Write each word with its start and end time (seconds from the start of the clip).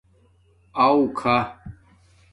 اݸ 0.85 0.97
کھݳ 1.17 1.35